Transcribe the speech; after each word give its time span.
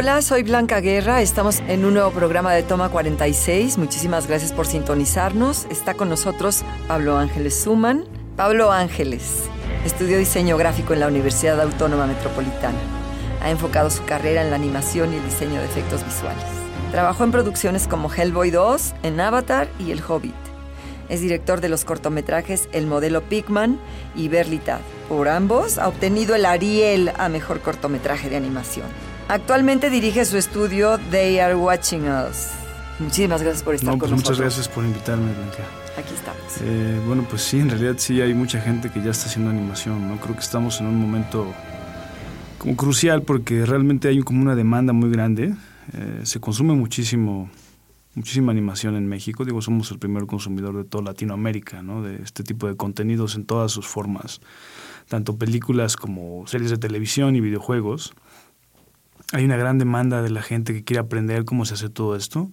Hola, 0.00 0.22
soy 0.22 0.44
Blanca 0.44 0.80
Guerra. 0.80 1.20
Estamos 1.20 1.60
en 1.68 1.84
un 1.84 1.92
nuevo 1.92 2.10
programa 2.10 2.54
de 2.54 2.62
Toma 2.62 2.88
46. 2.88 3.76
Muchísimas 3.76 4.26
gracias 4.26 4.50
por 4.50 4.66
sintonizarnos. 4.66 5.66
Está 5.66 5.92
con 5.92 6.08
nosotros 6.08 6.62
Pablo 6.88 7.18
Ángeles 7.18 7.54
Suman. 7.54 8.06
Pablo 8.34 8.72
Ángeles 8.72 9.42
estudió 9.84 10.16
diseño 10.16 10.56
gráfico 10.56 10.94
en 10.94 11.00
la 11.00 11.06
Universidad 11.06 11.60
Autónoma 11.60 12.06
Metropolitana. 12.06 12.78
Ha 13.42 13.50
enfocado 13.50 13.90
su 13.90 14.02
carrera 14.06 14.40
en 14.40 14.48
la 14.48 14.56
animación 14.56 15.12
y 15.12 15.16
el 15.16 15.24
diseño 15.26 15.60
de 15.60 15.66
efectos 15.66 16.02
visuales. 16.02 16.44
Trabajó 16.92 17.24
en 17.24 17.32
producciones 17.32 17.86
como 17.86 18.10
Hellboy 18.10 18.50
2, 18.50 18.94
en 19.02 19.20
Avatar 19.20 19.68
y 19.78 19.90
El 19.90 20.02
Hobbit. 20.02 20.32
Es 21.10 21.20
director 21.20 21.60
de 21.60 21.68
los 21.68 21.84
cortometrajes 21.84 22.70
El 22.72 22.86
modelo 22.86 23.20
Pigman 23.20 23.78
y 24.16 24.28
Berlitad. 24.28 24.80
Por 25.10 25.28
ambos 25.28 25.76
ha 25.76 25.88
obtenido 25.88 26.34
el 26.34 26.46
Ariel 26.46 27.12
a 27.18 27.28
mejor 27.28 27.60
cortometraje 27.60 28.30
de 28.30 28.38
animación. 28.38 29.09
Actualmente 29.30 29.90
dirige 29.90 30.24
su 30.24 30.36
estudio 30.36 30.98
They 31.12 31.38
Are 31.38 31.54
Watching 31.54 32.02
Us. 32.02 32.48
Muchísimas 32.98 33.40
gracias 33.40 33.62
por 33.62 33.76
estar 33.76 33.86
no, 33.86 33.92
con 33.92 34.00
pues 34.00 34.10
nosotros. 34.10 34.38
Muchas 34.38 34.56
gracias 34.56 34.74
por 34.74 34.84
invitarme, 34.84 35.32
Blanca. 35.32 35.62
Aquí 35.96 36.14
estamos. 36.14 36.42
Eh, 36.62 37.00
bueno, 37.06 37.24
pues 37.30 37.42
sí, 37.42 37.60
en 37.60 37.70
realidad 37.70 37.94
sí 37.98 38.20
hay 38.20 38.34
mucha 38.34 38.60
gente 38.60 38.90
que 38.90 39.00
ya 39.00 39.12
está 39.12 39.26
haciendo 39.26 39.52
animación, 39.52 40.08
¿no? 40.08 40.16
Creo 40.16 40.34
que 40.34 40.40
estamos 40.40 40.80
en 40.80 40.88
un 40.88 41.00
momento 41.00 41.46
como 42.58 42.74
crucial 42.74 43.22
porque 43.22 43.64
realmente 43.64 44.08
hay 44.08 44.20
como 44.22 44.42
una 44.42 44.56
demanda 44.56 44.92
muy 44.92 45.10
grande. 45.10 45.54
Eh, 45.92 46.22
se 46.24 46.40
consume 46.40 46.74
muchísimo, 46.74 47.48
muchísima 48.16 48.50
animación 48.50 48.96
en 48.96 49.06
México. 49.06 49.44
Digo, 49.44 49.62
somos 49.62 49.92
el 49.92 50.00
primer 50.00 50.26
consumidor 50.26 50.76
de 50.76 50.82
toda 50.82 51.04
Latinoamérica, 51.04 51.84
¿no? 51.84 52.02
De 52.02 52.20
este 52.20 52.42
tipo 52.42 52.66
de 52.66 52.76
contenidos 52.76 53.36
en 53.36 53.44
todas 53.44 53.70
sus 53.70 53.86
formas, 53.86 54.40
tanto 55.06 55.36
películas 55.36 55.96
como 55.96 56.48
series 56.48 56.72
de 56.72 56.78
televisión 56.78 57.36
y 57.36 57.40
videojuegos 57.40 58.12
hay 59.32 59.44
una 59.44 59.56
gran 59.56 59.78
demanda 59.78 60.22
de 60.22 60.30
la 60.30 60.42
gente 60.42 60.72
que 60.72 60.84
quiere 60.84 61.00
aprender 61.00 61.44
cómo 61.44 61.64
se 61.64 61.74
hace 61.74 61.88
todo 61.88 62.16
esto, 62.16 62.50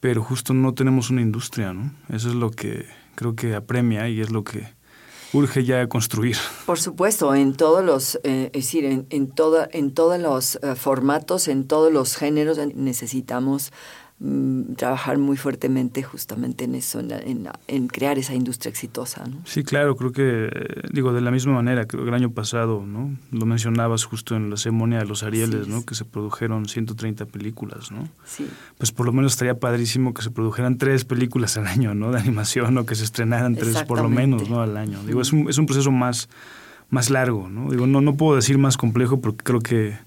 pero 0.00 0.22
justo 0.22 0.54
no 0.54 0.74
tenemos 0.74 1.10
una 1.10 1.22
industria, 1.22 1.72
¿no? 1.72 1.92
Eso 2.08 2.28
es 2.28 2.34
lo 2.34 2.50
que 2.50 2.86
creo 3.14 3.34
que 3.34 3.54
apremia 3.54 4.08
y 4.08 4.20
es 4.20 4.30
lo 4.30 4.44
que 4.44 4.68
urge 5.32 5.64
ya 5.64 5.86
construir. 5.88 6.36
Por 6.64 6.78
supuesto, 6.78 7.34
en 7.34 7.54
todos 7.54 7.84
los, 7.84 8.20
eh, 8.22 8.50
es 8.52 8.64
decir, 8.64 8.84
en, 8.84 9.06
en, 9.10 9.28
toda, 9.28 9.68
en 9.72 9.92
todos 9.92 10.20
los 10.20 10.56
uh, 10.62 10.76
formatos, 10.76 11.48
en 11.48 11.66
todos 11.66 11.92
los 11.92 12.16
géneros 12.16 12.58
necesitamos 12.74 13.72
mm, 14.18 14.74
trabajar 14.74 15.18
muy 15.18 15.36
fuertemente 15.36 16.02
justamente 16.02 16.64
en 16.64 16.74
eso, 16.74 17.00
en, 17.00 17.12
en, 17.12 17.48
en, 17.68 17.88
crear 17.88 18.18
esa 18.18 18.34
industria 18.34 18.70
exitosa. 18.70 19.24
¿no? 19.26 19.38
Sí, 19.44 19.62
claro, 19.62 19.96
creo 19.96 20.12
que, 20.12 20.50
digo, 20.92 21.12
de 21.12 21.20
la 21.20 21.30
misma 21.30 21.52
manera, 21.52 21.86
creo 21.86 22.04
que 22.04 22.08
el 22.08 22.14
año 22.14 22.30
pasado, 22.30 22.84
¿no? 22.86 23.16
Lo 23.30 23.46
mencionabas 23.46 24.04
justo 24.04 24.36
en 24.36 24.50
la 24.50 24.56
ceremonia 24.56 24.98
de 24.98 25.06
los 25.06 25.22
Arieles, 25.22 25.68
¿no? 25.68 25.84
Que 25.84 25.94
se 25.94 26.04
produjeron 26.04 26.68
130 26.68 27.26
películas, 27.26 27.92
¿no? 27.92 28.08
Sí. 28.24 28.46
Pues 28.78 28.92
por 28.92 29.06
lo 29.06 29.12
menos 29.12 29.32
estaría 29.32 29.58
padrísimo 29.58 30.14
que 30.14 30.22
se 30.22 30.30
produjeran 30.30 30.78
tres 30.78 31.04
películas 31.04 31.56
al 31.56 31.66
año, 31.66 31.94
¿no? 31.94 32.12
De 32.12 32.18
animación 32.18 32.78
o 32.78 32.86
que 32.86 32.94
se 32.94 33.04
estrenaran 33.04 33.54
tres 33.54 33.82
por 33.84 34.00
lo 34.00 34.08
menos, 34.08 34.48
¿no? 34.48 34.60
Al 34.60 34.76
año. 34.76 35.02
Digo, 35.04 35.20
es 35.20 35.32
un, 35.32 35.48
es 35.48 35.58
un 35.58 35.66
proceso 35.66 35.90
más, 35.90 36.28
más 36.90 37.10
largo, 37.10 37.48
¿no? 37.48 37.70
Digo, 37.70 37.86
no, 37.86 38.00
no 38.00 38.16
puedo 38.16 38.36
decir 38.36 38.58
más 38.58 38.76
complejo 38.76 39.20
porque 39.20 39.44
creo 39.44 39.60
que 39.60 39.98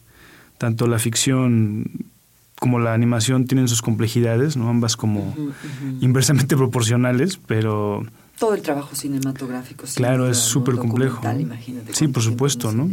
tanto 0.58 0.88
la 0.88 1.00
ficción 1.00 2.12
como 2.60 2.80
la 2.80 2.94
animación 2.94 3.46
tienen 3.46 3.68
sus 3.68 3.82
complejidades, 3.82 4.58
¿no? 4.58 4.70
Ambas 4.70 4.98
como 4.98 5.22
uh 5.22 5.36
-huh, 5.36 5.48
uh 5.48 5.52
-huh. 5.52 5.98
inversamente 6.02 6.56
proporcionales, 6.58 7.40
pero... 7.46 8.06
Todo 8.38 8.54
el 8.54 8.62
trabajo 8.62 8.96
cinematográfico. 8.96 9.86
Claro, 9.96 10.30
es 10.30 10.38
súper 10.38 10.76
complejo. 10.76 11.22
Sí, 11.92 12.08
por 12.08 12.24
supuesto, 12.24 12.72
¿no? 12.72 12.90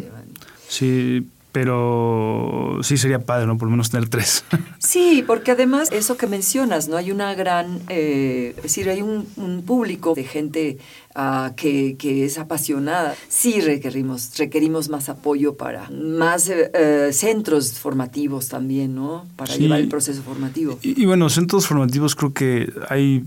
Sí, 0.68 1.26
pero 1.56 2.80
sí 2.82 2.98
sería 2.98 3.18
padre, 3.18 3.46
¿no? 3.46 3.56
Por 3.56 3.68
lo 3.68 3.70
menos 3.70 3.88
tener 3.88 4.10
tres. 4.10 4.44
Sí, 4.78 5.24
porque 5.26 5.50
además 5.50 5.88
eso 5.90 6.16
que 6.16 6.26
mencionas, 6.26 6.86
¿no? 6.88 6.96
Hay 6.98 7.10
una 7.10 7.34
gran, 7.34 7.80
eh, 7.88 8.52
es 8.56 8.62
decir, 8.62 8.88
hay 8.90 9.00
un, 9.00 9.26
un 9.36 9.62
público 9.62 10.14
de 10.14 10.22
gente 10.24 10.78
uh, 11.16 11.54
que, 11.56 11.96
que, 11.98 12.24
es 12.26 12.38
apasionada. 12.38 13.14
Sí 13.28 13.60
requerimos, 13.60 14.36
requerimos 14.36 14.90
más 14.90 15.08
apoyo 15.08 15.54
para 15.54 15.90
más 15.90 16.50
eh, 16.50 17.10
centros 17.12 17.72
formativos 17.72 18.48
también, 18.48 18.94
¿no? 18.94 19.26
Para 19.34 19.54
sí. 19.54 19.62
llevar 19.62 19.80
el 19.80 19.88
proceso 19.88 20.22
formativo. 20.22 20.78
Y, 20.82 21.02
y, 21.02 21.06
bueno, 21.06 21.30
centros 21.30 21.66
formativos 21.66 22.14
creo 22.14 22.32
que 22.34 22.70
hay, 22.90 23.24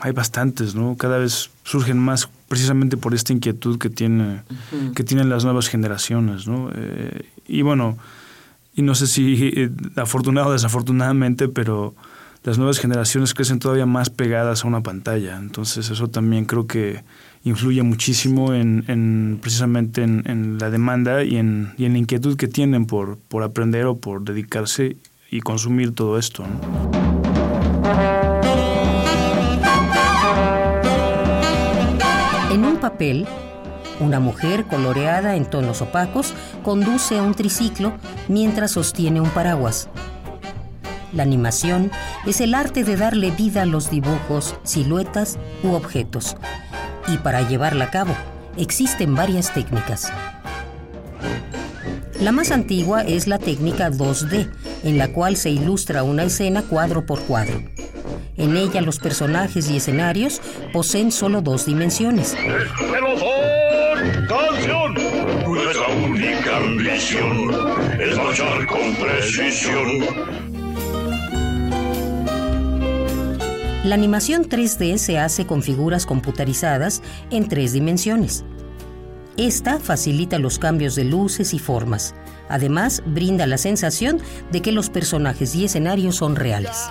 hay 0.00 0.12
bastantes, 0.12 0.74
¿no? 0.74 0.96
Cada 0.96 1.18
vez 1.18 1.50
surgen 1.64 1.98
más 1.98 2.28
precisamente 2.48 2.96
por 2.96 3.14
esta 3.14 3.32
inquietud 3.32 3.78
que, 3.78 3.90
tiene, 3.90 4.24
uh 4.24 4.44
-huh. 4.76 4.94
que 4.94 5.04
tienen 5.04 5.28
las 5.28 5.44
nuevas 5.44 5.68
generaciones, 5.68 6.46
¿no? 6.46 6.70
Eh, 6.74 7.22
y 7.52 7.60
bueno, 7.60 7.98
y 8.74 8.80
no 8.80 8.94
sé 8.94 9.06
si 9.06 9.52
eh, 9.54 9.70
afortunado 9.96 10.48
o 10.48 10.52
desafortunadamente, 10.52 11.48
pero 11.48 11.94
las 12.44 12.56
nuevas 12.56 12.78
generaciones 12.78 13.34
crecen 13.34 13.58
todavía 13.58 13.84
más 13.84 14.08
pegadas 14.08 14.64
a 14.64 14.68
una 14.68 14.82
pantalla. 14.82 15.36
Entonces 15.36 15.90
eso 15.90 16.08
también 16.08 16.46
creo 16.46 16.66
que 16.66 17.04
influye 17.44 17.82
muchísimo 17.82 18.54
en, 18.54 18.84
en 18.88 19.38
precisamente 19.40 20.02
en, 20.02 20.56
la 20.58 20.70
demanda 20.70 21.22
y 21.24 21.36
en, 21.36 21.74
y 21.76 21.84
en 21.84 21.92
la 21.92 21.98
inquietud 21.98 22.36
que 22.36 22.48
tienen 22.48 22.86
por, 22.86 23.18
por 23.18 23.42
aprender 23.42 23.84
o 23.84 23.98
por 23.98 24.22
dedicarse 24.24 24.96
y 25.30 25.40
consumir 25.40 25.94
todo 25.94 26.18
esto. 26.18 26.44
En 32.50 32.64
un 32.64 32.76
papel, 32.80 33.26
una 34.02 34.20
mujer 34.20 34.66
coloreada 34.66 35.36
en 35.36 35.46
tonos 35.46 35.80
opacos 35.80 36.34
conduce 36.62 37.20
un 37.20 37.34
triciclo 37.34 37.92
mientras 38.28 38.72
sostiene 38.72 39.20
un 39.20 39.30
paraguas. 39.30 39.88
La 41.12 41.22
animación 41.22 41.90
es 42.26 42.40
el 42.40 42.54
arte 42.54 42.84
de 42.84 42.96
darle 42.96 43.30
vida 43.30 43.62
a 43.62 43.66
los 43.66 43.90
dibujos, 43.90 44.56
siluetas 44.64 45.38
u 45.62 45.72
objetos. 45.72 46.36
Y 47.06 47.18
para 47.18 47.46
llevarla 47.48 47.84
a 47.86 47.90
cabo, 47.90 48.14
existen 48.56 49.14
varias 49.14 49.52
técnicas. 49.52 50.10
La 52.20 52.32
más 52.32 52.50
antigua 52.50 53.02
es 53.02 53.26
la 53.26 53.38
técnica 53.38 53.90
2D, 53.90 54.50
en 54.84 54.98
la 54.98 55.12
cual 55.12 55.36
se 55.36 55.50
ilustra 55.50 56.02
una 56.02 56.24
escena 56.24 56.62
cuadro 56.62 57.04
por 57.04 57.20
cuadro. 57.20 57.62
En 58.36 58.56
ella 58.56 58.80
los 58.80 58.98
personajes 58.98 59.68
y 59.70 59.76
escenarios 59.76 60.40
poseen 60.72 61.12
solo 61.12 61.42
dos 61.42 61.66
dimensiones. 61.66 62.34
Única 66.22 66.56
ambición 66.56 67.50
es 68.00 68.16
marchar 68.16 68.66
con 68.68 68.94
precisión. 68.94 69.88
La 73.82 73.96
animación 73.96 74.48
3D 74.48 74.98
se 74.98 75.18
hace 75.18 75.46
con 75.46 75.64
figuras 75.64 76.06
computarizadas 76.06 77.02
en 77.32 77.48
tres 77.48 77.72
dimensiones. 77.72 78.44
Esta 79.36 79.80
facilita 79.80 80.38
los 80.38 80.60
cambios 80.60 80.94
de 80.94 81.06
luces 81.06 81.54
y 81.54 81.58
formas. 81.58 82.14
Además, 82.48 83.02
brinda 83.04 83.48
la 83.48 83.58
sensación 83.58 84.20
de 84.52 84.62
que 84.62 84.70
los 84.70 84.90
personajes 84.90 85.56
y 85.56 85.64
escenarios 85.64 86.14
son 86.14 86.36
reales. 86.36 86.88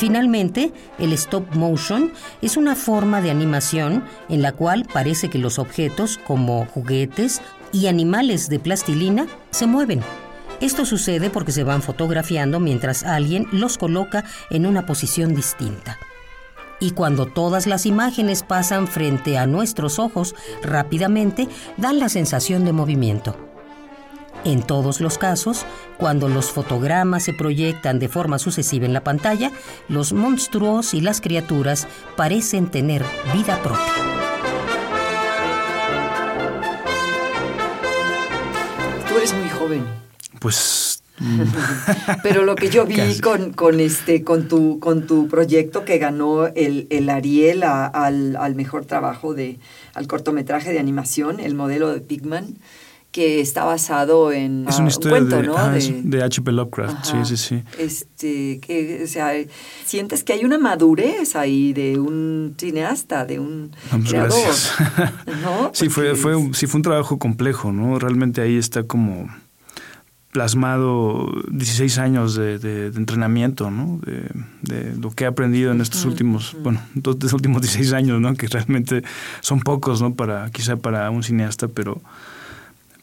Finalmente, 0.00 0.72
el 0.98 1.12
stop 1.12 1.54
motion 1.54 2.10
es 2.40 2.56
una 2.56 2.74
forma 2.74 3.20
de 3.20 3.30
animación 3.30 4.02
en 4.30 4.40
la 4.40 4.52
cual 4.52 4.86
parece 4.90 5.28
que 5.28 5.36
los 5.36 5.58
objetos, 5.58 6.18
como 6.26 6.64
juguetes 6.64 7.42
y 7.70 7.86
animales 7.86 8.48
de 8.48 8.60
plastilina, 8.60 9.26
se 9.50 9.66
mueven. 9.66 10.00
Esto 10.62 10.86
sucede 10.86 11.28
porque 11.28 11.52
se 11.52 11.64
van 11.64 11.82
fotografiando 11.82 12.60
mientras 12.60 13.04
alguien 13.04 13.46
los 13.52 13.76
coloca 13.76 14.24
en 14.48 14.64
una 14.64 14.86
posición 14.86 15.34
distinta. 15.34 15.98
Y 16.80 16.92
cuando 16.92 17.26
todas 17.26 17.66
las 17.66 17.84
imágenes 17.84 18.42
pasan 18.42 18.88
frente 18.88 19.36
a 19.36 19.46
nuestros 19.46 19.98
ojos 19.98 20.34
rápidamente, 20.62 21.46
dan 21.76 21.98
la 21.98 22.08
sensación 22.08 22.64
de 22.64 22.72
movimiento. 22.72 23.49
En 24.44 24.62
todos 24.62 25.00
los 25.00 25.18
casos, 25.18 25.66
cuando 25.98 26.28
los 26.28 26.50
fotogramas 26.50 27.24
se 27.24 27.34
proyectan 27.34 27.98
de 27.98 28.08
forma 28.08 28.38
sucesiva 28.38 28.86
en 28.86 28.94
la 28.94 29.04
pantalla, 29.04 29.52
los 29.88 30.12
monstruos 30.14 30.94
y 30.94 31.00
las 31.02 31.20
criaturas 31.20 31.86
parecen 32.16 32.70
tener 32.70 33.04
vida 33.34 33.60
propia. 33.62 33.84
Tú 39.08 39.16
eres 39.16 39.34
muy 39.34 39.48
joven. 39.50 39.84
Pues 40.40 41.02
Pero 42.22 42.44
lo 42.46 42.54
que 42.54 42.70
yo 42.70 42.86
vi 42.86 43.20
con, 43.20 43.52
con, 43.52 43.78
este, 43.78 44.24
con, 44.24 44.48
tu, 44.48 44.80
con 44.80 45.06
tu 45.06 45.28
proyecto 45.28 45.84
que 45.84 45.98
ganó 45.98 46.46
el, 46.46 46.86
el 46.88 47.10
Ariel 47.10 47.62
a- 47.62 47.84
al, 47.86 48.36
al 48.36 48.54
mejor 48.54 48.86
trabajo 48.86 49.34
de, 49.34 49.58
al 49.92 50.06
cortometraje 50.06 50.72
de 50.72 50.78
animación, 50.78 51.38
el 51.38 51.54
modelo 51.54 51.92
de 51.92 52.00
Pigman, 52.00 52.56
que 53.12 53.40
está 53.40 53.64
basado 53.64 54.30
en 54.30 54.66
es 54.68 54.74
ah, 54.74 54.78
una 54.78 54.84
un 54.84 54.88
historia 54.90 55.18
cuento, 55.18 55.36
de, 55.36 55.42
¿no? 55.48 55.56
ajá, 55.56 55.70
De- 55.72 56.00
de 56.04 56.22
H.P. 56.22 56.52
Lovecraft, 56.52 56.94
Ajá. 56.94 57.24
sí, 57.24 57.36
sí, 57.36 57.36
sí. 57.36 57.62
Este, 57.76 58.60
que, 58.60 59.00
o 59.02 59.06
sea, 59.08 59.32
sientes 59.84 60.22
que 60.22 60.32
hay 60.34 60.44
una 60.44 60.58
madurez 60.58 61.34
ahí 61.34 61.72
de 61.72 61.98
un 61.98 62.54
cineasta, 62.56 63.24
de 63.24 63.40
un 63.40 63.72
No, 63.90 63.98
pues, 63.98 64.08
creador, 64.10 64.38
gracias. 64.44 64.72
¿no? 65.42 65.70
sí, 65.74 65.88
fue, 65.88 66.14
fue, 66.14 66.36
un- 66.36 66.54
sí, 66.54 66.66
fue 66.68 66.78
un 66.78 66.82
trabajo 66.82 67.18
complejo, 67.18 67.72
¿no? 67.72 67.98
Realmente 67.98 68.42
ahí 68.42 68.56
está 68.56 68.84
como 68.84 69.28
plasmado 70.32 71.28
16 71.50 71.98
años 71.98 72.36
de, 72.36 72.58
de- 72.60 72.90
de 72.92 72.96
entrenamiento, 72.98 73.70
¿no? 73.72 73.98
De, 74.06 74.22
de 74.62 74.94
lo 74.96 75.10
que 75.10 75.24
he 75.24 75.26
aprendido 75.26 75.72
en 75.72 75.80
estos 75.80 76.04
últimos, 76.04 76.56
bueno, 76.62 76.80
estos 76.94 77.32
últimos 77.32 77.62
16 77.62 77.92
años, 77.92 78.20
¿no? 78.20 78.34
Que 78.34 78.46
realmente 78.46 79.02
son 79.40 79.58
pocos, 79.60 80.00
¿no? 80.00 80.14
Para, 80.14 80.48
quizá 80.50 80.76
para 80.76 81.10
un 81.10 81.24
cineasta, 81.24 81.66
pero, 81.66 82.00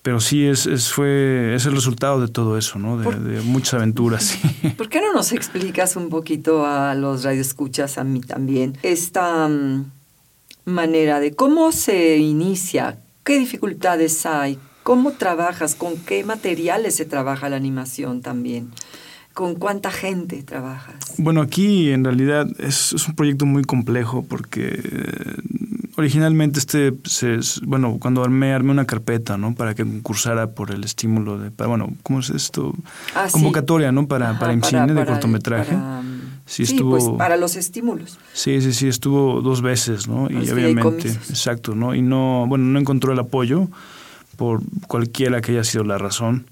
pero 0.08 0.22
sí 0.22 0.48
es, 0.48 0.68
es, 0.68 0.94
fue, 0.94 1.54
es 1.54 1.66
el 1.66 1.74
resultado 1.74 2.22
de 2.22 2.30
todo 2.30 2.58
eso, 2.58 2.80
¿no? 2.80 2.98
De, 2.98 3.14
de 3.14 3.42
muchas 3.42 3.74
aventuras. 3.74 4.40
¿Por 4.78 4.88
qué 4.88 5.02
no 5.02 5.12
nos 5.12 5.34
explicas 5.34 5.98
un 5.98 6.08
poquito 6.08 6.66
a 6.66 6.96
los 6.96 7.26
radioescuchas, 7.26 7.98
a 7.98 8.06
mí 8.06 8.22
también, 8.22 8.78
esta 8.84 9.50
mm, 9.50 9.92
manera 10.64 11.20
de 11.20 11.36
cómo 11.36 11.74
se 11.74 12.20
inicia, 12.20 13.00
qué 13.26 13.38
dificultades 13.38 14.26
hay, 14.26 14.58
cómo 14.82 15.12
trabajas, 15.12 15.76
con 15.76 15.98
qué 15.98 16.24
materiales 16.24 16.96
se 16.96 17.04
trabaja 17.04 17.50
la 17.50 17.58
animación 17.58 18.22
también, 18.22 18.72
con 19.34 19.56
cuánta 19.56 19.92
gente 19.92 20.42
trabajas? 20.42 21.16
Bueno, 21.18 21.42
aquí 21.42 21.92
en 21.92 22.06
realidad 22.06 22.48
es, 22.60 22.94
es 22.94 23.10
un 23.10 23.16
proyecto 23.16 23.46
muy 23.46 23.66
complejo 23.66 24.24
porque 24.24 24.70
eh, 24.70 25.36
originalmente 25.98 26.60
este, 26.60 26.94
se- 27.06 27.40
bueno, 27.64 27.98
cuando 28.00 28.24
armé, 28.24 28.54
armé 28.54 28.72
una 28.72 28.86
carpeta, 28.86 29.38
¿no? 29.38 29.54
Para 29.56 29.74
que 29.76 29.84
concursara 29.84 30.52
por 30.52 30.72
el 30.72 30.84
estímulo 30.84 31.38
de, 31.40 31.52
para, 31.52 31.68
bueno, 31.68 31.90
¿cómo 32.04 32.20
es 32.20 32.30
esto? 32.30 32.74
Ah, 33.16 33.26
sí. 33.28 33.34
Convocatoria, 33.34 33.92
¿no? 33.92 34.08
Para, 34.08 34.30
Ajá, 34.32 34.40
para 34.40 34.54
IMCINE 34.54 34.88
de 34.88 34.94
para- 34.94 35.06
cortometraje. 35.12 35.74
para, 35.74 36.02
Sí, 36.46 36.64
pues 36.82 37.04
para 37.18 37.36
los 37.36 37.58
estímulos. 37.58 38.18
Sí, 38.32 38.62
sí, 38.62 38.72
sí, 38.72 38.88
estuvo 38.88 39.42
dos 39.42 39.62
veces, 39.62 40.08
¿no? 40.08 40.30
Y 40.30 40.34
Los 40.36 40.52
obviamente, 40.52 41.10
exacto, 41.10 41.76
¿no? 41.76 41.94
Y 41.94 42.02
no, 42.02 42.46
bueno, 42.48 42.64
no 42.64 42.80
encontró 42.80 43.12
el 43.12 43.20
apoyo 43.20 43.68
por 44.38 44.62
cualquiera 44.88 45.42
que 45.42 45.52
haya 45.52 45.66
sido 45.66 45.84
la 45.84 45.98
razón. 45.98 46.46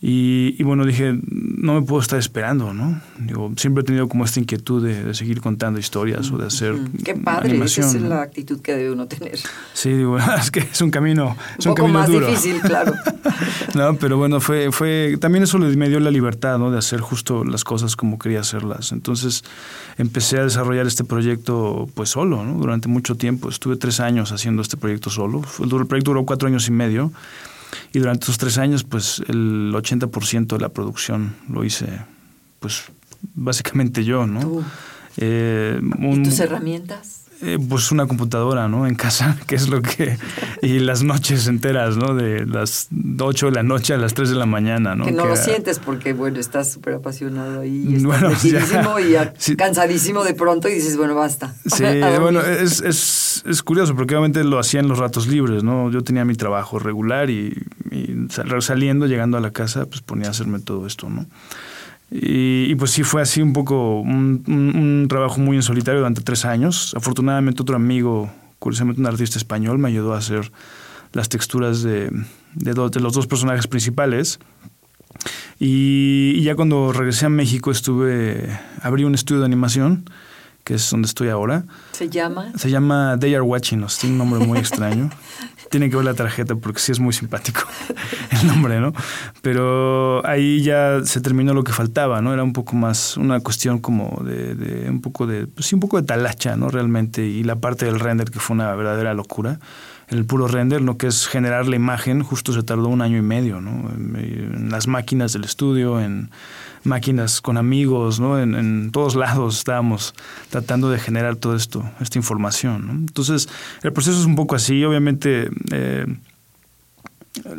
Y, 0.00 0.54
y 0.56 0.62
bueno, 0.62 0.84
dije, 0.86 1.18
no 1.28 1.74
me 1.74 1.82
puedo 1.82 2.00
estar 2.00 2.20
esperando, 2.20 2.72
¿no? 2.72 3.00
Digo, 3.18 3.52
siempre 3.56 3.80
he 3.82 3.84
tenido 3.84 4.08
como 4.08 4.24
esta 4.24 4.38
inquietud 4.38 4.84
de, 4.84 5.02
de 5.02 5.12
seguir 5.12 5.40
contando 5.40 5.80
historias 5.80 6.30
o 6.30 6.38
de 6.38 6.46
hacer 6.46 6.76
Qué 7.04 7.16
padre, 7.16 7.50
animación. 7.50 7.88
esa 7.88 7.96
es 7.96 8.02
¿no? 8.04 8.08
la 8.10 8.22
actitud 8.22 8.60
que 8.60 8.76
debe 8.76 8.92
uno 8.92 9.08
tener. 9.08 9.36
Sí, 9.74 9.90
digo, 9.90 10.16
es 10.40 10.52
que 10.52 10.60
es 10.60 10.80
un 10.82 10.92
camino, 10.92 11.36
es 11.58 11.66
Un 11.66 11.70
un, 11.70 11.74
poco 11.74 11.82
camino 11.88 11.98
más 11.98 12.08
duro. 12.08 12.28
difícil, 12.28 12.60
claro. 12.60 12.94
no, 13.74 13.94
pero 13.96 14.16
bueno, 14.18 14.40
fue, 14.40 14.70
fue, 14.70 15.16
también 15.20 15.42
eso 15.42 15.58
me 15.58 15.88
dio 15.88 15.98
la 15.98 16.12
libertad, 16.12 16.58
¿no? 16.58 16.70
De 16.70 16.78
hacer 16.78 17.00
justo 17.00 17.44
las 17.44 17.64
cosas 17.64 17.96
como 17.96 18.20
quería 18.20 18.38
hacerlas. 18.38 18.92
Entonces 18.92 19.42
empecé 19.96 20.38
a 20.38 20.44
desarrollar 20.44 20.86
este 20.86 21.02
proyecto, 21.02 21.88
pues 21.94 22.10
solo, 22.10 22.44
¿no? 22.44 22.54
Durante 22.54 22.86
mucho 22.86 23.16
tiempo. 23.16 23.48
Estuve 23.48 23.76
tres 23.76 23.98
años 23.98 24.30
haciendo 24.30 24.62
este 24.62 24.76
proyecto 24.76 25.10
solo. 25.10 25.42
El 25.60 25.68
proyecto 25.86 26.12
duró 26.12 26.24
cuatro 26.24 26.46
años 26.46 26.68
y 26.68 26.70
medio. 26.70 27.10
Y 27.92 27.98
durante 27.98 28.24
esos 28.24 28.38
tres 28.38 28.58
años, 28.58 28.84
pues 28.84 29.22
el 29.28 29.72
80% 29.74 30.46
de 30.46 30.60
la 30.60 30.68
producción 30.70 31.36
lo 31.48 31.64
hice, 31.64 31.86
pues 32.60 32.84
básicamente 33.34 34.04
yo, 34.04 34.26
¿no? 34.26 34.40
Tú. 34.40 34.64
Eh, 35.16 35.80
¿Y 35.82 36.22
tus 36.22 36.38
herramientas? 36.40 37.18
eh, 37.40 37.58
pues 37.68 37.92
una 37.92 38.06
computadora, 38.06 38.68
¿no? 38.68 38.86
En 38.86 38.94
casa, 38.94 39.36
que 39.46 39.54
es 39.54 39.68
lo 39.68 39.82
que... 39.82 40.18
Y 40.62 40.80
las 40.80 41.02
noches 41.02 41.46
enteras, 41.46 41.96
¿no? 41.96 42.14
De 42.14 42.44
las 42.46 42.88
8 43.20 43.46
de 43.46 43.52
la 43.52 43.62
noche 43.62 43.94
a 43.94 43.96
las 43.98 44.14
3 44.14 44.30
de 44.30 44.34
la 44.36 44.46
mañana, 44.46 44.94
¿no? 44.94 45.04
que 45.04 45.12
no 45.12 45.26
lo 45.26 45.36
sientes 45.36 45.78
porque, 45.78 46.12
bueno, 46.12 46.38
estás 46.40 46.72
súper 46.72 46.94
apasionado 46.94 47.60
ahí, 47.60 47.84
estás 47.88 48.02
Bueno, 48.04 48.28
metidísimo 48.30 48.98
ya. 48.98 49.32
y 49.36 49.40
Sí. 49.40 49.56
cansadísimo 49.56 50.24
de 50.24 50.34
pronto 50.34 50.68
y 50.68 50.74
dices, 50.74 50.96
bueno, 50.96 51.14
basta. 51.14 51.54
Sí, 51.66 51.84
bueno, 52.20 52.40
es, 52.40 52.80
es, 52.80 53.42
es 53.46 53.62
curioso 53.62 53.94
porque 53.94 54.14
obviamente 54.14 54.42
lo 54.44 54.58
hacía 54.58 54.80
en 54.80 54.88
los 54.88 54.98
ratos 54.98 55.26
libres, 55.28 55.62
¿no? 55.62 55.90
Yo 55.90 56.02
tenía 56.02 56.24
mi 56.24 56.34
trabajo 56.34 56.78
regular 56.78 57.30
y, 57.30 57.54
y 57.90 58.26
sal- 58.30 58.60
saliendo, 58.62 59.06
llegando 59.06 59.36
a 59.36 59.40
la 59.40 59.50
casa, 59.52 59.86
pues 59.86 60.00
ponía 60.02 60.28
a 60.28 60.30
hacerme 60.30 60.58
todo 60.60 60.86
esto, 60.86 61.08
¿no? 61.08 61.26
Y, 62.10 62.64
y 62.70 62.74
pues 62.74 62.90
sí 62.92 63.02
fue 63.02 63.20
así 63.20 63.42
un 63.42 63.52
poco 63.52 64.00
un, 64.00 64.42
un- 64.46 64.76
un 64.76 65.06
trabajo 65.08 65.40
muy 65.40 65.56
en 65.56 65.62
solitario 65.62 66.00
durante 66.00 66.22
tres 66.22 66.44
años. 66.46 66.94
Afortunadamente 66.96 67.60
otro 67.62 67.76
amigo, 67.76 68.30
curiosamente 68.58 69.00
un 69.00 69.06
artista 69.06 69.38
español, 69.38 69.78
me 69.78 69.88
ayudó 69.88 70.14
a 70.14 70.18
hacer 70.18 70.52
las 71.12 71.28
texturas 71.28 71.82
de, 71.82 72.10
de, 72.54 72.74
los 72.74 73.12
dos 73.12 73.26
personajes 73.26 73.66
principales. 73.66 74.38
Y, 75.58 76.34
y 76.36 76.42
ya 76.42 76.54
cuando 76.54 76.92
regresé 76.92 77.26
a 77.26 77.30
México 77.30 77.70
estuve, 77.70 78.58
abrí 78.82 79.04
un 79.04 79.14
estudio 79.14 79.40
de 79.40 79.46
animación, 79.46 80.04
que 80.64 80.74
es 80.74 80.90
donde 80.90 81.06
estoy 81.06 81.28
ahora. 81.28 81.64
Se 81.92 82.08
llama. 82.08 82.52
Se 82.56 82.70
llama 82.70 83.16
They 83.18 83.34
Are 83.34 83.42
Watching 83.42 83.82
Us, 83.82 83.98
tiene 83.98 84.14
un 84.14 84.18
nombre 84.18 84.46
muy 84.46 84.58
extraño. 84.58 85.10
Tienen 85.70 85.90
que 85.90 85.96
ver 85.96 86.04
la 86.04 86.14
tarjeta 86.14 86.54
porque 86.54 86.80
sí 86.80 86.92
es 86.92 87.00
muy 87.00 87.12
simpático 87.12 87.60
el 88.30 88.46
nombre, 88.46 88.80
¿no? 88.80 88.92
Pero 89.42 90.26
ahí 90.26 90.62
ya 90.62 91.00
se 91.04 91.20
terminó 91.20 91.54
lo 91.54 91.64
que 91.64 91.72
faltaba, 91.72 92.20
¿no? 92.22 92.32
Era 92.32 92.42
un 92.42 92.52
poco 92.52 92.76
más 92.76 93.16
una 93.16 93.40
cuestión 93.40 93.78
como 93.78 94.22
de, 94.24 94.54
de 94.54 94.90
un 94.90 95.00
poco 95.00 95.26
de, 95.26 95.46
pues 95.46 95.66
sí, 95.66 95.74
un 95.74 95.80
poco 95.80 96.00
de 96.00 96.06
talacha, 96.06 96.56
¿no? 96.56 96.68
Realmente. 96.68 97.26
Y 97.26 97.44
la 97.44 97.56
parte 97.56 97.86
del 97.86 98.00
render 98.00 98.30
que 98.30 98.40
fue 98.40 98.54
una 98.54 98.74
verdadera 98.74 99.14
locura. 99.14 99.60
El 100.10 100.24
puro 100.24 100.48
render, 100.48 100.80
lo 100.80 100.96
que 100.96 101.06
es 101.06 101.26
generar 101.26 101.66
la 101.68 101.76
imagen, 101.76 102.22
justo 102.22 102.52
se 102.54 102.62
tardó 102.62 102.88
un 102.88 103.02
año 103.02 103.18
y 103.18 103.22
medio, 103.22 103.60
¿no? 103.60 103.90
En, 103.90 104.68
las 104.70 104.86
máquinas 104.86 105.32
del 105.34 105.44
estudio, 105.44 106.00
en 106.00 106.30
máquinas 106.84 107.40
con 107.42 107.58
amigos, 107.58 108.18
¿no? 108.18 108.38
En, 108.38 108.54
en 108.54 108.90
todos 108.90 109.14
lados 109.16 109.58
estábamos 109.58 110.14
tratando 110.48 110.88
de 110.90 110.98
generar 110.98 111.36
todo 111.36 111.54
esto, 111.56 111.84
esta 112.00 112.18
información, 112.18 112.86
¿no? 112.86 112.92
Entonces, 112.92 113.48
el 113.82 113.92
proceso 113.92 114.18
es 114.18 114.24
un 114.26 114.34
poco 114.36 114.54
así, 114.56 114.82
obviamente... 114.84 115.50
eh, 115.72 116.06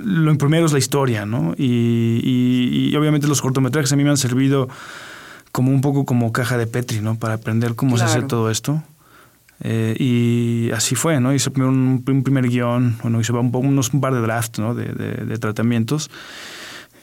lo 0.04 0.38
primero 0.38 0.66
es 0.66 0.74
la 0.74 0.80
historia, 0.80 1.26
¿no? 1.26 1.54
Y, 1.58 2.20
y- 2.24 2.90
y 2.92 2.96
obviamente 2.98 3.28
los 3.28 3.42
cortometrajes 3.42 3.94
a 3.94 3.96
mí 3.96 4.04
me 4.04 4.10
han 4.10 4.18
servido 4.18 4.68
como 5.52 5.72
un 5.72 5.82
poco 5.82 6.06
como 6.06 6.32
caja 6.34 6.58
de 6.58 6.68
Petri, 6.68 7.00
¿no? 7.00 7.16
Para 7.16 7.36
aprender 7.36 7.76
cómo 7.76 7.98
se 7.98 8.04
hace 8.04 8.22
todo 8.28 8.50
esto. 8.52 8.84
Eh, 9.62 9.96
y 10.00 10.72
así 10.72 10.96
fue, 10.96 11.20
¿no? 11.20 11.32
Primero 11.52 11.72
un, 11.72 12.04
un 12.08 12.24
primer 12.24 12.48
guion, 12.48 12.98
bueno, 13.02 13.20
hice 13.20 13.34
un, 13.34 13.52
unos, 13.54 13.94
un 13.94 14.02
par 14.02 14.14
de 14.14 14.22
drafts, 14.22 14.60
¿no? 14.60 14.74
De, 14.74 14.86
de- 14.86 15.26
de 15.26 15.38
tratamientos. 15.38 16.10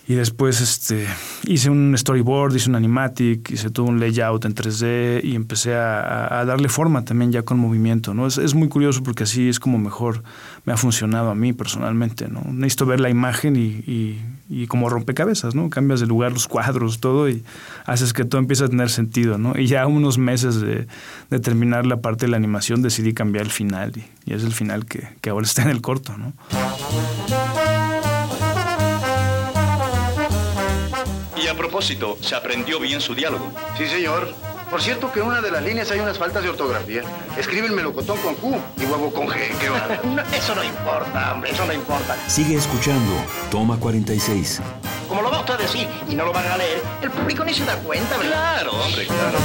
Y 0.09 0.15
después 0.15 0.61
este, 0.61 1.05
hice 1.47 1.69
un 1.69 1.97
storyboard, 1.99 2.55
hice 2.55 2.71
un 2.71 2.77
animatic, 2.77 3.51
hice 3.51 3.71
todo 3.71 3.87
un 3.87 3.99
layout 3.99 4.45
en 4.45 4.55
3D 4.55 5.25
y 5.25 5.35
empecé 5.35 5.75
a, 5.75 6.45
darle 6.47 6.69
forma 6.69 7.05
también 7.05 7.33
ya 7.33 7.43
con 7.43 7.59
movimiento, 7.59 8.15
¿no? 8.15 8.29
Es, 8.29 8.39
es 8.39 8.55
muy 8.55 8.69
curioso 8.69 9.03
porque 9.03 9.25
así 9.25 9.49
es 9.49 9.59
como 9.59 9.79
mejor 9.79 10.23
me 10.65 10.73
ha 10.73 10.77
funcionado 10.77 11.31
a 11.31 11.35
mí 11.35 11.53
personalmente, 11.53 12.29
¿no? 12.29 12.43
Necesito 12.53 12.87
ver 12.87 13.01
la 13.01 13.11
imagen 13.11 13.57
y, 13.57 14.21
y, 14.49 14.67
como 14.69 14.89
rompecabezas, 14.89 15.57
¿no? 15.57 15.71
Cambias 15.71 15.99
de 15.99 16.07
lugar 16.07 16.33
los 16.33 16.47
cuadros, 16.47 17.01
todo 17.01 17.29
y 17.29 17.43
haces 17.85 18.13
que 18.13 18.25
todo 18.25 18.41
empiece 18.41 18.63
a 18.63 18.69
tener 18.69 18.91
sentido, 18.91 19.39
¿no? 19.39 19.59
Y 19.59 19.67
ya 19.67 19.89
unos 19.89 20.19
meses 20.19 20.61
de, 20.61 20.87
de 21.31 21.41
terminar 21.41 21.85
la 21.85 22.01
parte 22.01 22.27
de 22.27 22.31
la 22.31 22.37
animación 22.37 22.81
decidí 22.81 23.13
cambiar 23.13 23.47
el 23.47 23.51
final 23.51 23.93
y, 23.97 24.05
y 24.31 24.35
es 24.35 24.45
el 24.45 24.53
final 24.53 24.87
que, 24.87 25.09
que 25.21 25.31
ahora 25.31 25.47
está 25.47 25.63
en 25.63 25.71
el 25.71 25.81
corto, 25.81 26.17
¿no? 26.17 26.33
Propósito, 31.57 32.19
¿se 32.21 32.35
aprendió 32.35 32.79
bien 32.79 33.01
su 33.01 33.15
diálogo? 33.15 33.51
Sí, 33.77 33.87
señor. 33.87 34.33
Por 34.71 34.83
cierto 34.83 35.13
que 35.13 35.21
en 35.21 35.27
una 35.27 35.41
de 35.41 35.51
las 35.51 35.63
líneas 35.63 35.91
hay 35.93 36.01
unas 36.01 36.19
faltas 36.19 36.43
de 36.43 36.49
ortografía. 36.51 37.03
Escribe 37.39 37.67
el 37.67 37.73
melocotón 37.73 38.19
con 38.19 38.35
Q 38.35 38.57
y 38.79 38.85
huevo 38.85 39.13
con 39.13 39.29
G. 39.29 39.35
¿Qué 39.61 39.69
va? 39.69 40.25
eso 40.37 40.55
no 40.55 40.65
importa, 40.65 41.33
hombre, 41.33 41.53
eso 41.53 41.65
no 41.65 41.73
importa. 41.73 42.17
Sigue 42.29 42.57
escuchando 42.57 43.13
Toma 43.51 43.77
46. 43.79 44.61
como 45.09 45.23
lo 45.23 45.31
va 45.31 45.41
usted 45.41 45.55
a 45.55 45.59
decir 45.59 45.89
y 46.09 46.15
no 46.17 46.25
lo 46.25 46.33
van 46.33 46.47
a 46.49 46.57
leer, 46.57 46.83
el 47.01 47.11
público 47.11 47.45
ni 47.45 47.55
se 47.55 47.65
da 47.65 47.77
cuenta, 47.77 48.17
¿verdad? 48.17 48.33
Claro, 48.63 48.73
hombre, 48.73 49.07
claro. 49.07 49.39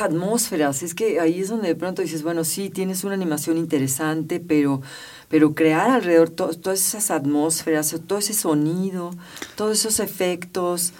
Atmósferas, 0.00 0.82
es 0.82 0.94
que 0.94 1.20
ahí 1.20 1.40
es 1.40 1.48
donde 1.48 1.68
de 1.68 1.74
pronto 1.74 2.02
dices, 2.02 2.22
bueno, 2.22 2.44
sí, 2.44 2.70
tienes 2.70 3.04
una 3.04 3.14
animación 3.14 3.56
interesante, 3.58 4.40
pero, 4.40 4.80
pero 5.28 5.54
crear 5.54 5.90
alrededor 5.90 6.30
to- 6.30 6.54
todas 6.54 6.80
esas 6.80 7.10
atmósferas, 7.10 7.94
todo 8.06 8.18
ese 8.18 8.34
sonido, 8.34 9.10
todos 9.56 9.78
esos 9.78 10.00
efectos. 10.00 10.92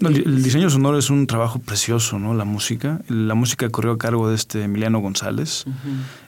No, 0.00 0.08
el, 0.08 0.24
el 0.26 0.42
diseño 0.42 0.68
sonoro 0.70 0.98
es 0.98 1.08
un 1.10 1.26
trabajo 1.28 1.60
precioso, 1.60 2.18
¿no? 2.18 2.34
La 2.34 2.44
música. 2.44 3.00
La 3.08 3.34
música 3.34 3.68
corrió 3.70 3.92
a 3.92 3.98
cargo 3.98 4.28
de 4.28 4.34
este 4.34 4.64
Emiliano 4.64 4.98
González 5.00 5.64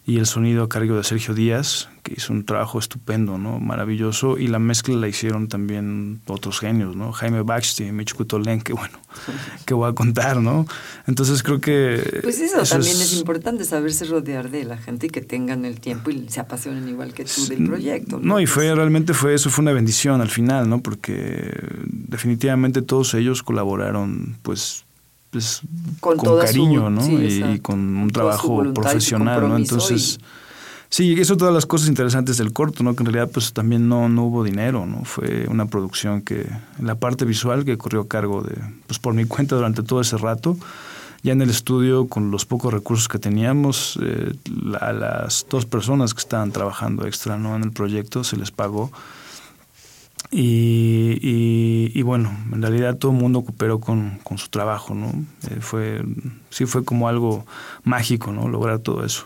y 0.08 0.18
el 0.18 0.26
sonido 0.26 0.62
a 0.62 0.68
cargo 0.68 0.96
de 0.96 1.02
Sergio 1.02 1.34
Díaz, 1.34 1.88
que 2.04 2.14
hizo 2.16 2.32
un 2.32 2.44
trabajo 2.44 2.78
estupendo, 2.78 3.38
¿no? 3.38 3.58
Maravilloso. 3.58 4.38
Y 4.38 4.46
la 4.46 4.60
mezcla 4.60 4.94
la 4.94 5.08
hicieron 5.08 5.48
también 5.48 6.20
otros 6.28 6.60
genios, 6.60 6.94
¿no? 6.94 7.10
Jaime 7.10 7.42
Baxti, 7.42 7.90
Mitch 7.90 8.14
Cutolén, 8.14 8.60
que 8.60 8.72
bueno, 8.72 9.00
que 9.66 9.75
voy 9.75 9.90
a 9.90 9.94
contar, 9.94 10.40
¿no? 10.40 10.64
Entonces 11.08 11.42
creo 11.42 11.60
que... 11.60 12.20
Pues 12.22 12.38
eso, 12.38 12.62
también 12.62 12.96
es... 13.00 13.14
importante, 13.14 13.64
saberse 13.64 14.04
rodear 14.04 14.48
de 14.48 14.64
la 14.64 14.78
gente 14.78 15.08
y 15.08 15.10
que 15.10 15.22
tengan 15.22 15.64
el 15.64 15.80
tiempo 15.80 16.10
y 16.10 16.28
se 16.28 16.38
apasionen 16.38 16.88
igual 16.88 17.12
que 17.12 17.25
tú 17.25 17.44
del 17.48 17.66
proyecto. 17.66 18.20
No, 18.22 18.38
y 18.38 18.46
fue 18.46 18.72
realmente 18.76 19.12
fue 19.12 19.34
eso, 19.34 19.50
fue 19.50 19.62
una 19.62 19.72
bendición 19.72 20.20
al 20.20 20.30
final, 20.30 20.68
¿no? 20.68 20.82
Porque 20.82 21.52
definitivamente 21.82 22.80
todos 22.80 23.12
ellos 23.14 23.42
colaboraron, 23.42 24.38
pues, 24.42 24.86
pues 25.37 25.61
Con 26.00 26.19
cariño, 26.40 26.85
su- 26.87 26.90
¿no? 26.90 27.02
sí, 27.02 27.43
y, 27.55 27.59
con 27.61 27.78
un 27.97 28.11
trabajo 28.11 28.64
y 28.64 28.73
profesional, 28.73 29.49
¿no? 29.49 29.57
Entonces, 29.57 30.19
sí, 30.88 31.14
eso 31.19 31.37
todas 31.37 31.52
las 31.52 31.66
cosas 31.66 31.88
interesantes 31.88 32.38
del 32.38 32.52
corto, 32.52 32.83
¿no? 32.83 32.95
Que 32.95 33.02
en 33.02 33.12
realidad, 33.12 33.31
pues, 33.33 33.52
también 33.52 33.88
no, 33.88 34.09
no 34.09 34.25
hubo 34.25 34.45
dinero, 34.45 34.87
¿no? 34.87 35.05
Fue 35.05 35.47
una 35.49 35.66
producción 35.66 36.23
que, 36.23 36.49
la 36.81 36.95
parte 36.95 37.25
visual 37.25 37.64
que 37.64 37.76
corrió 37.76 38.02
a 38.02 38.09
cargo 38.09 38.43
de, 38.43 38.57
pues, 38.87 38.99
por 38.99 39.14
mi 39.14 39.25
cuenta 39.26 39.57
durante 39.57 39.83
todo 39.83 40.00
ese 40.00 40.16
rato. 40.16 40.57
Ya 41.23 41.33
en 41.33 41.43
el 41.43 41.50
estudio, 41.50 42.07
con 42.07 42.31
los 42.31 42.45
pocos 42.47 42.73
recursos 42.73 43.09
que 43.09 43.19
teníamos, 43.19 43.99
eh, 44.00 44.33
a 44.81 44.93
las 44.93 45.47
dos 45.50 45.66
personas 45.66 46.14
que 46.14 46.21
estaban 46.21 46.52
trabajando 46.52 47.05
extra 47.07 47.37
¿no? 47.37 47.57
en 47.57 47.62
el 47.64 47.73
proyecto 47.73 48.23
se 48.23 48.37
les 48.37 48.50
pagó. 48.52 48.93
Y, 50.38 52.02
bueno, 52.02 52.31
en 52.52 52.61
realidad 52.61 52.99
todo 52.99 53.12
el 53.12 53.16
mundo 53.16 53.43
cooperó 53.43 53.81
con, 53.81 54.19
con 54.23 54.37
su 54.37 54.49
trabajo, 54.49 54.95
¿no? 54.95 55.07
Eh, 55.50 55.61
fue, 55.61 56.02
sí 56.50 56.66
fue 56.66 56.85
como 56.85 57.09
algo 57.09 57.47
mágico, 57.85 58.33
¿no? 58.33 58.47
Lograr 58.47 58.81
todo 58.81 59.02
eso. 59.02 59.25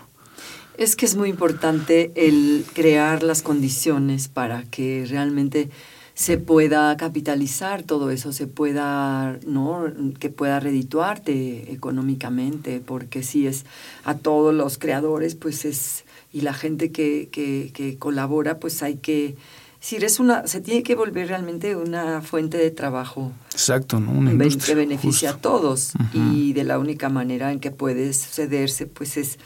Es 0.79 0.95
que 0.95 1.07
es 1.07 1.17
muy 1.17 1.29
importante 1.29 2.12
el 2.14 2.64
crear 2.75 3.25
las 3.25 3.43
condiciones 3.43 4.29
para 4.29 4.62
que 4.62 5.05
realmente 5.09 5.69
se 6.14 6.38
pueda 6.38 6.97
capitalizar 6.97 7.83
todo 7.83 8.11
eso, 8.12 8.33
se 8.33 8.47
pueda, 8.47 9.37
¿no? 9.45 9.87
Que 10.21 10.31
pueda 10.31 10.61
redituarte 10.61 11.73
económicamente, 11.73 12.81
porque 12.81 13.25
si 13.25 13.49
es 13.49 13.64
a 14.05 14.14
todos 14.14 14.55
los 14.55 14.79
creadores, 14.79 15.35
pues 15.35 15.64
es, 15.64 16.05
y 16.33 16.43
la 16.43 16.55
gente 16.55 16.93
que, 16.93 17.31
que 17.33 17.97
colabora, 17.99 18.61
pues 18.61 18.83
hay 18.85 18.95
que, 18.95 19.35
si 19.80 19.96
eres 19.96 20.20
una, 20.20 20.46
se 20.46 20.60
tiene 20.60 20.82
que 20.82 20.94
volver 20.94 21.28
realmente 21.28 21.75
una 21.75 22.20
fuente 22.20 22.58
de 22.58 22.70
trabajo 22.70 23.32
Exacto, 23.52 23.99
¿no? 23.99 24.12
Una 24.12 24.30
industria, 24.32 24.66
que 24.66 24.75
beneficia 24.75 25.32
justo. 25.32 25.49
a 25.49 25.52
todos 25.52 25.92
y 26.12 26.52
de 26.52 26.64
la 26.64 26.78
única 26.78 27.08
manera 27.08 27.50
en 27.50 27.60
que 27.60 27.70
puede 27.70 28.12
sucederse 28.12 28.87
pues 28.87 29.16
es, 29.16 29.38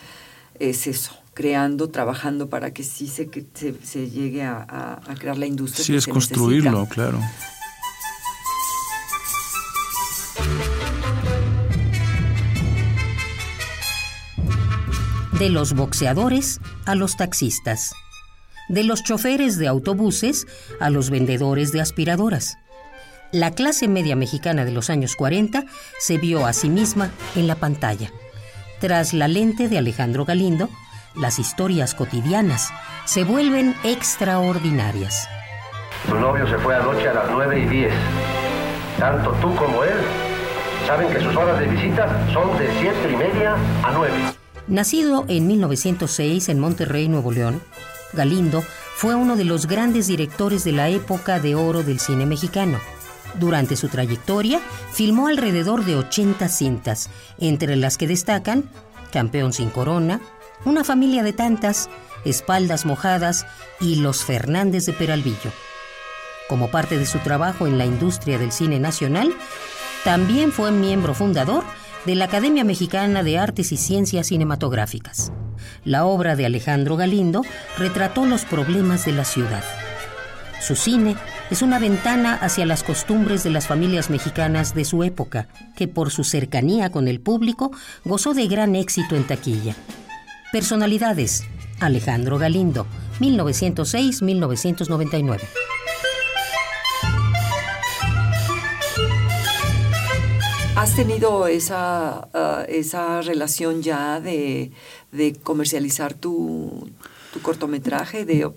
es 0.59 0.87
eso 0.89 1.13
creando 1.35 1.89
trabajando 1.91 2.49
para 2.49 2.73
que 2.73 2.83
sí 2.85 3.07
se, 3.09 3.29
que 3.29 3.45
se, 3.55 3.75
se 3.83 4.11
llegue 4.11 4.43
a, 4.43 4.57
a- 4.69 5.01
a 5.11 5.15
crear 5.15 5.37
la 5.39 5.47
industria 5.47 5.85
Sí, 5.85 5.93
que 5.93 5.99
es 5.99 6.05
se 6.05 6.11
construirlo, 6.11 6.71
necesita. 6.73 6.95
claro. 6.95 7.21
De 15.39 15.49
los 15.51 15.75
boxeadores 15.75 16.61
a 16.87 16.95
los 16.95 17.17
taxistas. 17.17 17.93
De 18.69 18.85
los 18.85 19.03
choferes 19.03 19.59
de 19.59 19.69
autobuses 19.69 20.47
a 20.81 20.91
los 20.91 21.11
vendedores 21.11 21.73
de 21.73 21.81
aspiradoras. 21.81 22.57
La 23.33 23.51
clase 23.51 23.89
media 23.89 24.17
mexicana 24.17 24.65
de 24.65 24.71
los 24.71 24.91
años 24.91 25.17
40 25.17 25.65
se 25.99 26.19
vio 26.19 26.47
a 26.47 26.53
sí 26.53 26.69
misma 26.69 27.11
en 27.35 27.47
la 27.47 27.57
pantalla. 27.57 28.13
Tras 28.81 29.13
la 29.13 29.29
lente 29.29 29.69
de 29.69 29.79
Alejandro 29.79 30.25
Galindo, 30.25 30.69
las 31.17 31.39
historias 31.39 31.95
cotidianas 31.95 32.71
se 33.05 33.25
vuelven 33.25 33.75
extraordinarias. 33.85 35.29
Tu 36.09 36.15
novio 36.15 36.47
se 36.47 36.59
fue 36.59 36.77
anoche 36.77 37.09
a 37.09 37.15
las 37.15 37.31
9 37.31 37.61
y 37.61 37.67
10. 37.67 37.93
Tanto 38.99 39.31
tú 39.41 39.55
como 39.57 39.85
él 39.85 39.99
saben 40.87 41.09
que 41.13 41.21
sus 41.21 41.35
horas 41.35 41.59
de 41.59 41.67
visita 41.67 42.27
son 42.33 42.57
de 42.59 42.69
7 42.81 42.95
y 43.13 43.17
media 43.17 43.55
a 43.83 43.93
9. 43.93 44.15
Nacido 44.67 45.25
en 45.29 45.47
1906 45.47 46.49
en 46.49 46.59
Monterrey, 46.61 47.09
Nuevo 47.09 47.33
León, 47.33 47.63
Galindo 48.15 48.65
fue 48.97 49.15
uno 49.15 49.37
de 49.37 49.45
los 49.45 49.67
grandes 49.67 50.07
directores 50.07 50.65
de 50.65 50.73
la 50.73 50.89
época 50.89 51.41
de 51.41 51.55
oro 51.55 51.83
del 51.83 52.01
cine 52.01 52.27
mexicano. 52.27 52.79
Durante 53.39 53.77
su 53.77 53.89
trayectoria, 53.89 54.61
filmó 54.93 55.27
alrededor 55.27 55.85
de 55.85 55.97
80 55.97 56.49
cintas, 56.49 57.11
entre 57.39 57.77
las 57.77 57.99
que 57.99 58.07
destacan 58.07 58.71
Campeón 59.13 59.53
sin 59.53 59.71
Corona, 59.71 60.21
Una 60.65 60.83
familia 60.83 61.23
de 61.23 61.33
tantas, 61.33 61.91
Espaldas 62.25 62.87
mojadas 62.87 63.47
y 63.81 63.97
Los 63.97 64.25
Fernández 64.25 64.87
de 64.87 64.93
Peralvillo. 64.93 65.53
Como 66.49 66.71
parte 66.71 66.99
de 66.99 67.07
su 67.07 67.19
trabajo 67.19 67.67
en 67.67 67.79
la 67.79 67.85
industria 67.85 68.39
del 68.39 68.53
cine 68.53 68.81
nacional, 68.81 69.35
también 70.05 70.53
fue 70.53 70.71
miembro 70.71 71.15
fundador 71.15 71.65
de 72.07 72.15
la 72.15 72.27
Academia 72.27 72.65
Mexicana 72.65 73.23
de 73.23 73.39
Artes 73.39 73.73
y 73.73 73.77
Ciencias 73.77 74.29
Cinematográficas. 74.29 75.33
La 75.85 76.05
obra 76.05 76.37
de 76.37 76.47
Alejandro 76.47 76.97
Galindo 76.97 77.43
retrató 77.79 78.27
los 78.27 78.45
problemas 78.45 79.05
de 79.05 79.13
la 79.13 79.25
ciudad. 79.25 79.65
Su 80.61 80.77
cine 80.77 81.17
es 81.51 81.63
una 81.63 81.79
ventana 81.79 82.35
hacia 82.35 82.65
las 82.65 82.83
costumbres 82.83 83.45
de 83.45 83.51
las 83.51 83.67
familias 83.67 84.09
mexicanas 84.09 84.75
de 84.75 84.85
su 84.85 85.05
época, 85.05 85.49
que 85.77 85.89
por 85.89 86.11
su 86.11 86.25
cercanía 86.25 86.91
con 86.91 87.07
el 87.07 87.21
público 87.21 87.71
gozó 88.05 88.33
de 88.33 88.47
gran 88.47 88.75
éxito 88.75 89.15
en 89.15 89.25
taquilla. 89.25 89.75
Personalidades. 90.53 91.45
Alejandro 91.81 92.39
Galindo, 92.39 92.87
1906-1999. 93.21 95.41
¿Has 100.85 100.97
tenido 100.97 101.47
esa, 101.47 102.29
ah, 102.35 102.63
esa 102.69 103.23
relación 103.23 103.81
ya 103.81 104.21
de, 104.21 104.71
de 105.13 105.33
comercializar 105.43 106.13
tu, 106.13 106.91
tu 107.33 107.41
cortometraje, 107.41 108.27
de, 108.27 108.51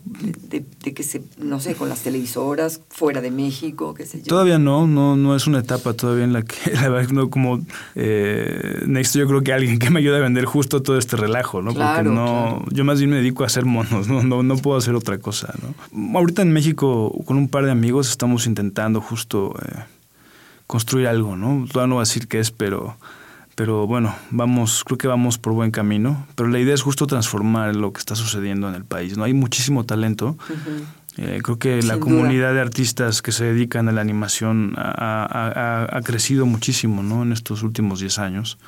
de- 0.50 0.66
de 0.84 0.94
que 0.94 1.04
se, 1.04 1.22
no 1.38 1.62
sé, 1.62 1.76
con 1.76 1.88
las 1.88 2.02
televisoras 2.02 2.82
fuera 2.90 3.22
de 3.22 3.32
México, 3.32 3.94
qué 3.94 4.06
sé 4.06 4.18
yo? 4.20 4.26
Todavía 4.26 4.60
no, 4.60 4.88
no, 4.88 5.16
no 5.16 5.38
es 5.38 5.48
una 5.48 5.60
etapa 5.60 5.94
todavía 5.94 6.26
en 6.26 6.34
la 6.34 6.42
que, 6.42 6.72
la 6.74 6.90
verdad, 6.90 7.12
no 7.12 7.30
como 7.30 7.62
eh, 7.96 8.82
necesito 8.86 9.20
yo 9.20 9.28
creo 9.30 9.42
que 9.44 9.54
alguien 9.54 9.80
que 9.80 9.90
me 9.90 10.00
ayude 10.02 10.18
a 10.18 10.20
vender 10.20 10.44
justo 10.44 10.84
todo 10.84 10.98
este 10.98 11.16
relajo, 11.16 11.62
¿no? 11.62 11.74
Claro, 11.74 12.04
Porque 12.04 12.10
no, 12.14 12.26
claro. 12.26 12.66
yo 12.72 12.84
más 12.84 12.98
bien 13.00 13.10
me 13.12 13.16
dedico 13.16 13.44
a 13.44 13.46
hacer 13.48 13.64
monos, 13.64 14.10
¿no? 14.10 14.22
No, 14.22 14.44
no 14.44 14.58
puedo 14.58 14.78
hacer 14.78 14.96
otra 14.96 15.18
cosa, 15.18 15.54
¿no? 15.94 16.18
Ahorita 16.20 16.42
en 16.42 16.52
México 16.52 17.10
con 17.26 17.38
un 17.38 17.48
par 17.48 17.64
de 17.64 17.72
amigos 17.72 18.10
estamos 18.10 18.48
intentando 18.48 19.00
justo 19.00 19.56
eh, 19.66 19.80
construir 20.68 21.08
algo, 21.08 21.36
¿no? 21.36 21.66
Todavía 21.72 21.88
no 21.88 21.96
voy 21.96 22.02
a 22.02 22.06
decir 22.08 22.28
qué 22.28 22.40
es, 22.40 22.52
pero, 22.52 22.98
pero 23.56 23.88
bueno, 23.88 24.14
vamos, 24.32 24.84
creo 24.84 24.98
que 24.98 25.08
vamos 25.08 25.38
por 25.38 25.54
buen 25.54 25.72
camino. 25.72 26.28
Pero 26.36 26.50
la 26.50 26.60
idea 26.60 26.74
es 26.76 26.82
justo 26.82 27.08
transformar 27.08 27.76
lo 27.76 27.94
que 27.94 28.00
está 28.00 28.16
sucediendo 28.16 28.68
en 28.70 28.76
el 28.76 28.84
país, 28.86 29.18
¿no? 29.18 29.24
Hay 29.24 29.34
muchísimo 29.34 29.86
talento. 29.86 30.38
Eh, 31.18 31.40
creo 31.44 31.58
que 31.58 31.82
la 31.82 31.96
comunidad 32.00 32.54
de 32.54 32.62
artistas 32.62 33.24
que 33.24 33.32
se 33.32 33.46
dedican 33.46 33.90
a 33.90 33.92
la 33.92 34.02
animación 34.02 34.74
ha, 34.78 35.26
ha- 35.26 35.48
ha- 35.86 35.98
ha 35.98 36.02
crecido 36.02 36.46
muchísimo 36.46 37.02
¿no? 37.02 37.24
en 37.24 37.32
estos 37.32 37.64
últimos 37.64 38.00
10 38.02 38.20
años. 38.20 38.60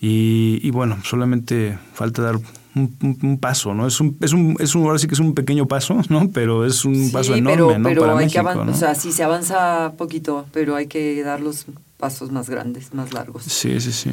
Y, 0.00 0.60
y 0.62 0.70
bueno, 0.70 0.98
solamente 1.04 1.76
falta 1.94 2.22
dar 2.22 2.36
un, 2.74 3.18
un- 3.22 3.38
paso, 3.38 3.74
¿no? 3.74 3.86
Es 3.86 4.00
un, 4.00 4.16
es 4.20 4.32
un, 4.32 4.56
es 4.60 4.74
un, 4.74 4.84
ahora 4.84 4.98
sí 4.98 5.06
que 5.06 5.14
es 5.14 5.20
un 5.20 5.34
pequeño 5.34 5.66
paso, 5.66 6.00
¿no? 6.08 6.28
Pero 6.32 6.64
es 6.64 6.84
un 6.84 6.94
Sí, 7.06 7.10
paso 7.12 7.34
enorme, 7.34 7.56
pero, 7.66 7.78
¿no? 7.78 7.88
pero 7.88 8.00
Para 8.02 8.12
hay 8.12 8.24
México, 8.24 8.32
que 8.32 8.38
avanzar, 8.40 8.66
¿no? 8.66 8.72
o 8.72 8.74
sea, 8.74 8.94
sí 8.94 9.12
se 9.12 9.22
avanza 9.24 9.92
poquito, 9.98 10.46
pero 10.52 10.74
hay 10.76 10.86
que 10.86 11.22
dar 11.22 11.40
los 11.40 11.66
pasos 11.98 12.30
más 12.30 12.48
grandes, 12.48 12.94
más 12.94 13.12
largos. 13.12 13.44
Sí, 13.44 13.80
sí, 13.80 13.92
sí. 13.92 14.10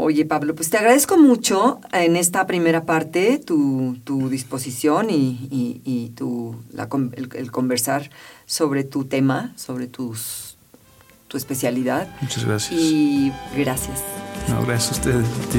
Oye, 0.00 0.24
Pablo, 0.26 0.54
pues 0.54 0.70
te 0.70 0.76
agradezco 0.78 1.18
mucho 1.18 1.80
en 1.92 2.14
esta 2.14 2.46
primera 2.46 2.84
parte 2.84 3.38
tu, 3.44 3.96
tu 4.04 4.28
disposición 4.28 5.10
y, 5.10 5.48
y- 5.50 5.80
y 5.84 6.10
tu, 6.10 6.54
la 6.72 6.88
el, 7.16 7.28
el 7.34 7.50
conversar 7.50 8.10
sobre 8.46 8.84
tu 8.84 9.06
tema, 9.06 9.52
sobre 9.56 9.88
tus, 9.88 10.56
tu 11.26 11.36
especialidad. 11.36 12.06
Muchas 12.20 12.44
gracias. 12.44 12.80
Y 12.80 13.32
gracias. 13.56 14.04
No, 14.48 14.62
gracias 14.64 14.90
a 14.92 15.00
ustedes, 15.00 15.26
a 15.26 15.50
ti. 15.50 15.58